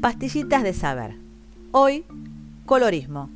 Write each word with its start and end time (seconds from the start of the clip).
Pastillitas 0.00 0.62
de 0.62 0.74
saber. 0.74 1.16
Hoy, 1.72 2.04
colorismo. 2.66 3.30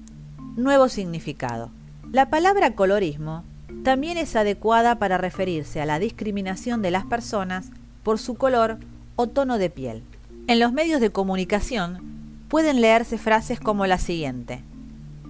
Nuevo 0.55 0.89
significado. 0.89 1.71
La 2.13 2.31
palabra 2.31 2.77
colorismo 2.77 3.43
también 3.83 4.17
es 4.17 4.37
adecuada 4.37 5.01
para 5.01 5.19
referirse 5.19 5.81
a 5.81 5.87
la 5.87 5.99
discriminación 5.99 6.81
de 6.81 6.93
las 6.93 7.05
personas 7.05 7.71
por 8.05 8.21
su 8.21 8.37
color 8.37 8.79
o 9.17 9.27
tono 9.27 9.59
de 9.59 9.71
piel. 9.71 10.05
En 10.47 10.61
los 10.61 10.73
medios 10.73 11.01
de 11.01 11.11
comunicación 11.11 11.99
pueden 12.47 12.81
leerse 12.81 13.19
frases 13.19 13.59
como 13.59 13.89
la 13.89 13.99
siguiente. 13.99 14.63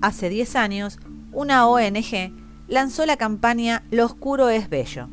Hace 0.02 0.28
10 0.28 0.54
años, 0.56 0.98
una 1.32 1.66
ONG 1.66 2.30
lanzó 2.68 3.06
la 3.06 3.16
campaña 3.16 3.84
Lo 3.90 4.04
oscuro 4.04 4.50
es 4.50 4.68
bello 4.68 5.08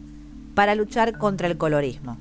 para 0.54 0.76
luchar 0.76 1.18
contra 1.18 1.48
el 1.48 1.58
colorismo. 1.58 2.18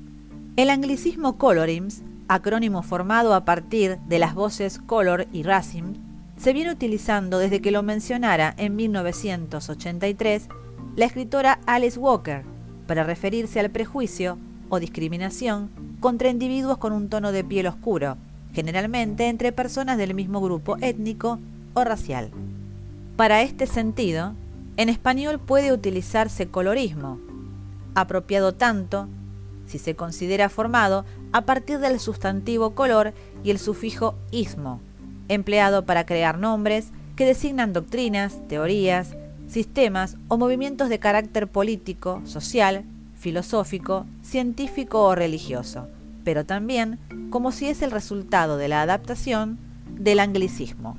El 0.55 0.71
anglicismo 0.71 1.37
colorims, 1.37 2.03
acrónimo 2.29 2.83
formado 2.83 3.35
a 3.35 3.45
partir 3.45 3.99
de 4.07 4.19
las 4.19 4.35
voces 4.35 4.79
color 4.79 5.27
y 5.33 5.43
racing, 5.43 5.95
se 6.37 6.53
viene 6.53 6.71
utilizando 6.71 7.39
desde 7.39 7.61
que 7.61 7.73
lo 7.73 7.83
mencionara 7.83 8.55
en 8.57 8.77
1983 8.77 10.49
la 10.95 11.05
escritora 11.05 11.59
Alice 11.67 11.99
Walker 11.99 12.45
para 12.87 13.03
referirse 13.03 13.59
al 13.61 13.71
prejuicio 13.71 14.39
o 14.69 14.79
discriminación 14.79 15.71
contra 16.01 16.29
individuos 16.29 16.79
con 16.79 16.93
un 16.93 17.09
tono 17.09 17.33
de 17.33 17.45
piel 17.45 17.67
oscuro, 17.67 18.17
generalmente 18.53 19.29
entre 19.29 19.53
personas 19.53 19.99
del 19.99 20.15
mismo 20.15 20.41
grupo 20.41 20.77
étnico 20.81 21.39
o 21.75 21.85
racial. 21.85 22.31
Para 23.17 23.43
este 23.43 23.67
sentido, 23.67 24.35
en 24.77 24.89
español 24.89 25.41
puede 25.41 25.73
utilizarse 25.73 26.47
colorismo, 26.47 27.19
apropiado 27.95 28.55
tanto 28.55 29.09
si 29.69 29.79
se 29.79 29.95
considera 29.95 30.49
formado 30.49 31.05
a 31.33 31.43
partir 31.43 31.79
del 31.79 32.01
sustantivo 32.01 32.75
color 32.75 33.13
y 33.45 33.51
el 33.51 33.59
sufijo 33.59 34.15
ismo, 34.31 34.81
empleado 35.29 35.85
para 35.85 36.07
crear 36.07 36.39
nombres 36.39 36.89
que 37.17 37.27
designan 37.27 37.73
doctrinas, 37.73 38.39
teorías, 38.49 39.15
sistemas 39.47 40.17
o 40.29 40.39
movimientos 40.39 40.89
de 40.89 40.99
carácter 40.99 41.49
político, 41.49 42.23
social, 42.25 42.85
filosófico, 43.15 44.07
científico 44.23 45.05
o 45.05 45.15
religioso, 45.15 45.87
pero 46.25 46.47
también 46.47 46.99
como 47.31 47.53
si 47.53 47.69
es 47.69 47.83
el 47.83 47.91
resultado 47.91 48.57
de 48.57 48.69
la 48.69 48.83
adaptación 48.83 49.59
del 49.99 50.21
anglicismo. 50.21 50.97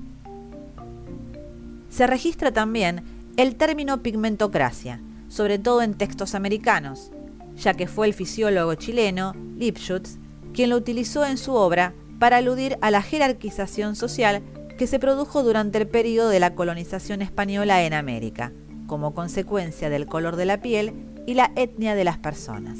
Se 1.89 2.06
registra 2.06 2.52
también 2.52 3.04
el 3.38 3.56
término 3.56 4.04
pigmentocracia, 4.04 5.00
sobre 5.28 5.58
todo 5.58 5.81
en 5.81 5.95
textos 5.95 6.36
americanos, 6.36 7.11
ya 7.59 7.73
que 7.73 7.88
fue 7.88 8.07
el 8.07 8.13
fisiólogo 8.13 8.75
chileno 8.75 9.33
Lipschutz 9.57 10.17
quien 10.53 10.69
lo 10.69 10.77
utilizó 10.77 11.25
en 11.25 11.38
su 11.38 11.53
obra 11.53 11.93
para 12.19 12.38
aludir 12.38 12.77
a 12.81 12.91
la 12.91 13.02
jerarquización 13.02 13.95
social 13.95 14.41
que 14.77 14.88
se 14.88 14.99
produjo 14.99 15.43
durante 15.43 15.77
el 15.77 15.87
periodo 15.87 16.30
de 16.30 16.39
la 16.39 16.55
colonización 16.55 17.21
española 17.21 17.83
en 17.83 17.93
América, 17.93 18.52
como 18.87 19.13
consecuencia 19.13 19.89
del 19.89 20.05
color 20.05 20.35
de 20.35 20.45
la 20.45 20.61
piel 20.61 20.93
y 21.27 21.33
la 21.33 21.52
etnia 21.55 21.95
de 21.95 22.03
las 22.03 22.17
personas. 22.17 22.80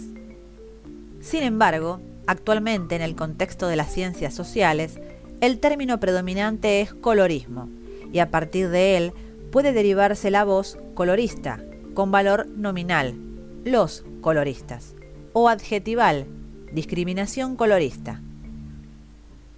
Sin 1.22 1.44
embargo, 1.44 2.02
actualmente 2.26 2.96
en 2.96 3.02
el 3.02 3.16
contexto 3.16 3.68
de 3.68 3.76
las 3.76 3.92
ciencias 3.94 4.34
sociales, 4.34 5.00
el 5.42 5.60
término 5.60 6.00
predominante 6.00 6.82
es 6.82 6.94
colorismo, 6.94 7.70
y 8.12 8.20
a 8.20 8.32
partir 8.32 8.70
de 8.70 8.98
él 8.98 9.14
puede 9.52 9.74
derivarse 9.74 10.32
la 10.32 10.44
voz 10.44 10.78
colorista, 10.96 11.64
con 11.94 12.12
valor 12.12 12.48
nominal, 12.48 13.29
los 13.66 14.04
coloristas, 14.22 14.96
o 15.34 15.50
adjetival, 15.50 16.28
discriminación 16.72 17.56
colorista. 17.56 18.22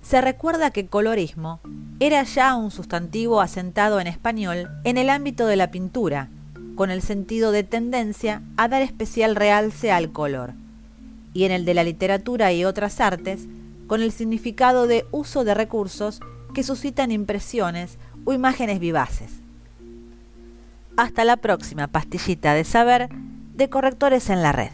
Se 0.01 0.22
recuerda 0.22 0.72
que 0.72 0.88
colorismo 0.88 1.59
era 2.00 2.23
ya 2.23 2.56
un 2.56 2.72
sustantivo 2.72 3.41
asentado 3.41 4.00
en 4.00 4.07
español 4.07 4.69
en 4.84 4.97
el 4.97 5.09
ámbito 5.09 5.45
de 5.45 5.56
la 5.56 5.69
pintura, 5.72 6.29
con 6.75 6.90
el 6.90 7.01
sentido 7.01 7.51
de 7.51 7.63
tendencia 7.63 8.41
a 8.57 8.67
dar 8.67 8.81
especial 8.81 9.35
realce 9.35 9.91
al 9.91 10.11
color, 10.11 10.53
y 11.34 11.44
en 11.44 11.51
el 11.51 11.66
de 11.66 11.75
la 11.75 11.84
literatura 11.84 12.51
y 12.51 12.66
otras 12.66 13.00
artes, 13.00 13.47
con 13.88 14.01
el 14.01 14.11
significado 14.11 14.88
de 14.88 15.06
uso 15.11 15.44
de 15.44 15.53
recursos 15.53 16.22
que 16.53 16.63
suscitan 16.63 17.11
impresiones 17.11 17.97
o 18.25 18.34
imágenes 18.34 18.79
vivaces. 18.79 19.31
Hasta 20.97 21.23
la 21.23 21.38
próxima 21.38 21.88
pastillita 21.88 22.53
de 22.53 22.63
saber 22.63 23.09
de 23.53 23.69
correctores 23.69 24.29
en 24.29 24.41
la 24.41 24.51
red. 24.51 24.72